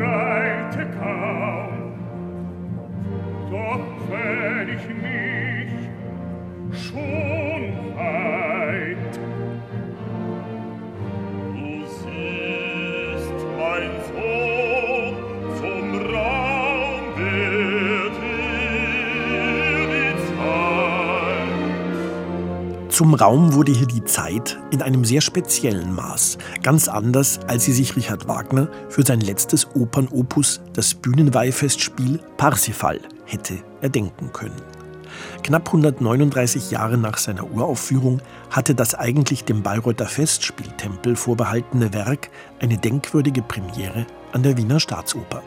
reite 0.00 0.86
kaum 0.98 1.92
doch 3.50 3.86
wenn 4.10 4.68
ich 4.68 4.88
mich 4.88 5.35
Zum 22.96 23.12
Raum 23.12 23.52
wurde 23.52 23.72
hier 23.72 23.86
die 23.86 24.04
Zeit 24.04 24.58
in 24.70 24.80
einem 24.80 25.04
sehr 25.04 25.20
speziellen 25.20 25.94
Maß, 25.94 26.38
ganz 26.62 26.88
anders, 26.88 27.40
als 27.46 27.66
sie 27.66 27.74
sich 27.74 27.94
Richard 27.94 28.26
Wagner 28.26 28.70
für 28.88 29.02
sein 29.02 29.20
letztes 29.20 29.68
Opernopus, 29.74 30.62
das 30.72 30.94
Bühnenweihfestspiel 30.94 32.20
Parsifal, 32.38 32.98
hätte 33.26 33.58
erdenken 33.82 34.32
können. 34.32 34.62
Knapp 35.42 35.66
139 35.66 36.70
Jahre 36.70 36.96
nach 36.96 37.18
seiner 37.18 37.50
Uraufführung 37.50 38.22
hatte 38.50 38.74
das 38.74 38.94
eigentlich 38.94 39.44
dem 39.44 39.62
Bayreuther 39.62 40.06
Festspieltempel 40.06 41.16
vorbehaltene 41.16 41.92
Werk 41.92 42.30
eine 42.60 42.78
denkwürdige 42.78 43.42
Premiere 43.42 44.06
an 44.32 44.42
der 44.42 44.56
Wiener 44.56 44.80
Staatsoper. 44.80 45.42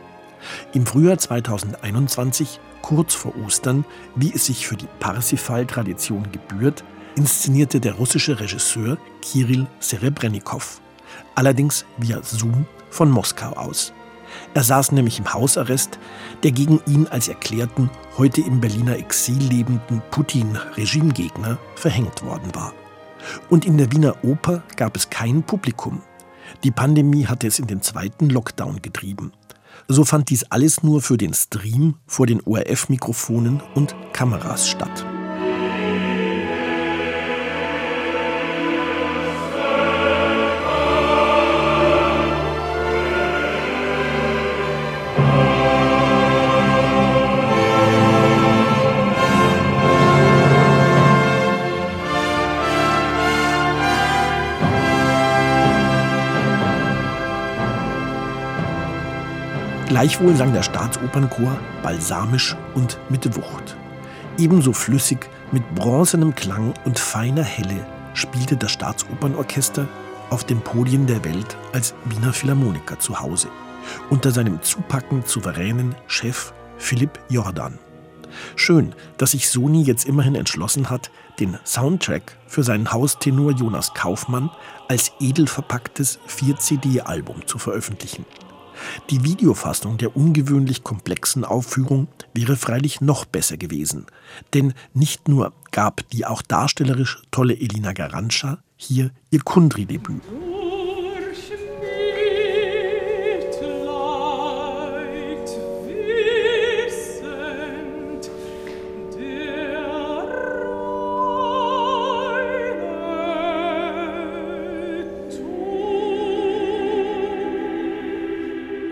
Im 0.76 0.86
Frühjahr 0.86 1.18
2021, 1.18 2.60
kurz 2.84 3.16
vor 3.16 3.34
Ostern, 3.44 3.86
wie 4.16 4.32
es 4.36 4.46
sich 4.46 4.68
für 4.68 4.78
die 4.78 4.88
Parsifal-Tradition 5.00 6.32
gebührt, 6.32 6.84
inszenierte 7.20 7.82
der 7.82 7.96
russische 7.96 8.40
Regisseur 8.40 8.98
Kirill 9.22 9.68
Serebrennikov, 9.82 10.80
allerdings 11.36 11.86
via 11.98 12.24
Zoom 12.24 12.66
von 12.90 13.12
Moskau 13.12 13.52
aus. 13.52 13.92
Er 14.54 14.64
saß 14.64 14.94
nämlich 14.94 15.20
im 15.20 15.34
Hausarrest, 15.34 16.00
der 16.44 16.52
gegen 16.52 16.80
ihn 16.88 17.08
als 17.08 17.28
erklärten, 17.28 17.90
heute 18.18 18.40
im 18.40 18.62
Berliner 18.62 18.96
Exil 18.96 19.38
lebenden 19.38 20.02
Putin-Regimegegner 20.12 21.58
verhängt 21.76 22.24
worden 22.24 22.56
war. 22.56 22.74
Und 23.50 23.66
in 23.66 23.78
der 23.78 23.92
Wiener 23.92 24.24
Oper 24.24 24.64
gab 24.78 24.96
es 24.96 25.10
kein 25.10 25.44
Publikum. 25.44 26.02
Die 26.64 26.72
Pandemie 26.72 27.26
hatte 27.26 27.48
es 27.48 27.60
in 27.60 27.68
den 27.68 27.82
zweiten 27.82 28.30
Lockdown 28.30 28.82
getrieben. 28.82 29.34
So 29.90 30.06
fand 30.06 30.30
dies 30.30 30.46
alles 30.46 30.84
nur 30.84 31.02
für 31.02 31.18
den 31.18 31.34
Stream 31.34 31.96
vor 32.08 32.28
den 32.28 32.42
ORF-Mikrofonen 32.42 33.62
und 33.76 33.94
Kameras 34.14 34.70
statt. 34.70 35.06
Gleichwohl 60.00 60.34
sang 60.34 60.54
der 60.54 60.64
Staatsopernchor 60.64 61.60
balsamisch 61.84 62.56
und 62.74 62.98
mit 63.10 63.36
Wucht. 63.36 63.76
Ebenso 64.38 64.72
flüssig, 64.72 65.30
mit 65.52 65.76
bronzenem 65.76 66.34
Klang 66.36 66.74
und 66.86 66.98
feiner 66.98 67.44
Helle 67.44 67.86
spielte 68.14 68.56
das 68.56 68.72
Staatsopernorchester 68.72 69.90
auf 70.30 70.46
den 70.46 70.62
Podien 70.62 71.06
der 71.06 71.26
Welt 71.26 71.58
als 71.74 71.96
Wiener 72.06 72.32
Philharmoniker 72.32 72.98
zu 72.98 73.20
Hause, 73.20 73.50
unter 74.10 74.32
seinem 74.32 74.62
zupackend 74.62 75.28
souveränen 75.28 75.94
Chef 76.08 76.54
Philipp 76.78 77.20
Jordan. 77.28 77.78
Schön, 78.56 78.96
dass 79.18 79.32
sich 79.32 79.50
Sony 79.50 79.82
jetzt 79.82 80.06
immerhin 80.06 80.36
entschlossen 80.36 80.90
hat, 80.90 81.12
den 81.42 81.60
Soundtrack 81.66 82.38
für 82.48 82.64
seinen 82.64 82.94
Haustenor 82.94 83.52
Jonas 83.52 83.94
Kaufmann 83.94 84.50
als 84.88 85.12
edel 85.20 85.48
verpacktes 85.48 86.20
4-CD-Album 86.30 87.48
zu 87.48 87.58
veröffentlichen. 87.58 88.26
Die 89.10 89.24
Videofassung 89.24 89.98
der 89.98 90.16
ungewöhnlich 90.16 90.84
komplexen 90.84 91.44
Aufführung 91.44 92.08
wäre 92.34 92.56
freilich 92.56 93.02
noch 93.02 93.26
besser 93.26 93.58
gewesen, 93.58 94.06
denn 94.54 94.74
nicht 94.94 95.28
nur 95.28 95.54
gab 95.72 96.08
die 96.10 96.26
auch 96.26 96.42
darstellerisch 96.42 97.22
tolle 97.32 97.54
Elina 97.56 97.94
Garantscha 97.94 98.60
hier 98.78 99.12
ihr 99.30 99.42
Kundri-Debüt. 99.42 100.22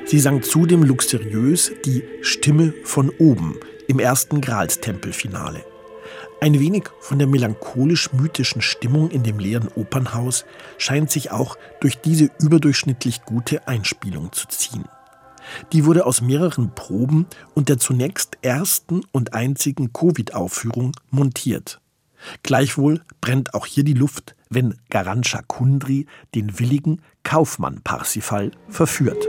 Sie 0.08 0.20
sang 0.22 0.42
zudem 0.42 0.84
luxuriös 0.84 1.74
die 1.84 2.02
Stimme 2.22 2.74
von 2.86 3.10
oben 3.20 3.58
im 3.90 4.00
ersten 4.00 4.40
Gralstempelfinale. 4.40 5.66
Ein 6.40 6.62
wenig 6.62 6.86
von 7.02 7.20
der 7.20 7.28
melancholisch-mythischen 7.28 8.62
Stimmung 8.62 9.12
in 9.12 9.24
dem 9.24 9.38
leeren 9.38 9.68
Opernhaus 9.76 10.46
scheint 10.78 11.12
sich 11.12 11.32
auch 11.32 11.58
durch 11.82 11.98
diese 11.98 12.30
überdurchschnittlich 12.40 13.24
gute 13.24 13.68
Einspielung 13.68 14.32
zu 14.32 14.48
ziehen. 14.48 14.86
Die 15.74 15.84
wurde 15.84 16.06
aus 16.06 16.22
mehreren 16.22 16.74
Proben 16.74 17.26
und 17.54 17.68
der 17.68 17.78
zunächst 17.78 18.38
ersten 18.42 19.02
und 19.12 19.34
einzigen 19.34 19.92
Covid-Aufführung 19.92 20.94
montiert. 21.10 21.82
Gleichwohl 22.44 23.02
brennt 23.20 23.54
auch 23.54 23.66
hier 23.66 23.84
die 23.84 23.94
Luft, 23.94 24.38
wenn 24.50 24.80
Garantscha 24.90 25.42
Kundri 25.46 26.06
den 26.34 26.60
willigen 26.60 27.02
Kaufmann 27.24 27.82
Parsifal 27.84 28.52
verführt. 28.70 29.28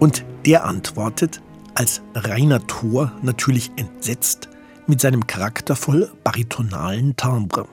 Und 0.00 0.24
der 0.46 0.64
antwortet, 0.64 1.42
als 1.74 2.00
reiner 2.14 2.66
Tor 2.66 3.12
natürlich 3.22 3.70
entsetzt, 3.76 4.48
mit 4.86 5.00
seinem 5.00 5.26
charaktervoll 5.26 6.10
baritonalen 6.24 7.14
Timbre. 7.16 7.66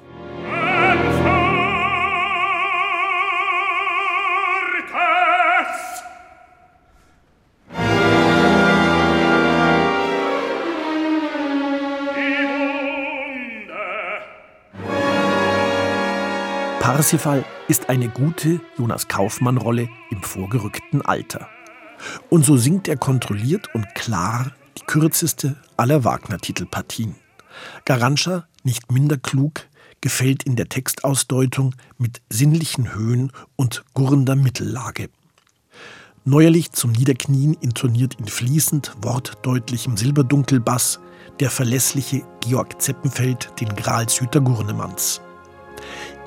Parsifal 16.81 17.45
ist 17.67 17.89
eine 17.89 18.09
gute 18.09 18.59
Jonas 18.77 19.07
Kaufmann-Rolle 19.07 19.87
im 20.09 20.21
vorgerückten 20.21 21.01
Alter. 21.01 21.47
Und 22.29 22.45
so 22.45 22.57
singt 22.57 22.87
er 22.87 22.97
kontrolliert 22.97 23.73
und 23.73 23.93
klar 23.95 24.51
die 24.77 24.85
kürzeste 24.85 25.55
aller 25.75 26.03
Wagner-Titelpartien. 26.03 27.15
Garantscha, 27.85 28.47
nicht 28.63 28.91
minder 28.91 29.17
klug, 29.17 29.67
gefällt 30.01 30.43
in 30.43 30.55
der 30.55 30.69
Textausdeutung 30.69 31.75
mit 31.97 32.21
sinnlichen 32.29 32.93
Höhen 32.93 33.31
und 33.55 33.83
gurrender 33.93 34.35
Mittellage. 34.35 35.09
Neuerlich 36.23 36.73
zum 36.73 36.91
Niederknien 36.91 37.53
intoniert 37.61 38.15
in 38.19 38.27
fließend 38.27 38.93
wortdeutlichem 39.01 39.95
Silberdunkelbass 39.95 40.99
der 41.39 41.49
verlässliche 41.49 42.23
Georg 42.41 42.81
Zeppenfeld 42.81 43.49
den 43.61 43.69
Gralshüter 43.69 44.41
Gurnemanns. 44.41 45.21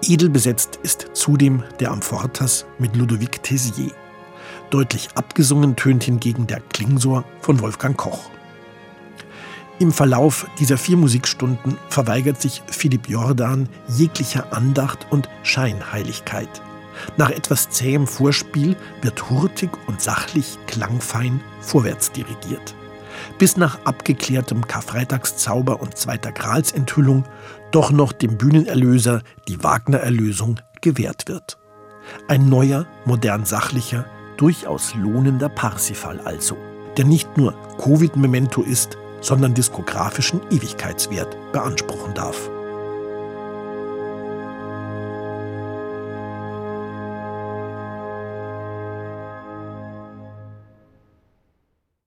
Edel 0.02 0.30
besetzt 0.30 0.78
ist 0.82 1.08
zudem 1.12 1.62
der 1.80 1.90
Amfortas 1.90 2.64
mit 2.78 2.96
Ludovic 2.96 3.42
Tessier. 3.42 3.92
Deutlich 4.70 5.08
abgesungen 5.14 5.76
tönt 5.76 6.04
hingegen 6.04 6.46
der 6.46 6.60
Klingsor 6.60 7.24
von 7.40 7.60
Wolfgang 7.60 7.96
Koch. 7.96 8.30
Im 9.78 9.92
Verlauf 9.92 10.46
dieser 10.58 10.76
vier 10.76 10.96
Musikstunden 10.98 11.78
verweigert 11.88 12.40
sich 12.40 12.62
Philipp 12.66 13.08
Jordan 13.08 13.68
jeglicher 13.88 14.52
Andacht 14.52 15.06
und 15.10 15.28
Scheinheiligkeit. 15.42 16.62
Nach 17.16 17.30
etwas 17.30 17.70
zähem 17.70 18.06
Vorspiel 18.06 18.76
wird 19.00 19.30
hurtig 19.30 19.70
und 19.86 20.02
sachlich 20.02 20.58
klangfein 20.66 21.40
vorwärts 21.62 22.12
dirigiert. 22.12 22.74
bis 23.38 23.56
nach 23.56 23.78
abgeklärtem 23.84 24.66
Karfreitagszauber 24.66 25.80
und 25.80 25.96
zweiter 25.96 26.32
Gralsenthüllung 26.32 27.24
doch 27.70 27.90
noch 27.90 28.12
dem 28.12 28.36
Bühnenerlöser 28.36 29.22
die 29.48 29.62
Wagner-Erlösung 29.62 30.60
gewährt 30.80 31.28
wird. 31.28 31.58
Ein 32.28 32.48
neuer, 32.48 32.86
modern 33.04 33.44
sachlicher, 33.44 34.04
durchaus 34.40 34.94
lohnender 34.94 35.50
Parsifal 35.50 36.18
also, 36.20 36.56
der 36.96 37.04
nicht 37.04 37.36
nur 37.36 37.52
Covid-Memento 37.78 38.62
ist, 38.62 38.96
sondern 39.20 39.52
diskografischen 39.52 40.40
Ewigkeitswert 40.50 41.36
beanspruchen 41.52 42.14
darf. 42.14 42.50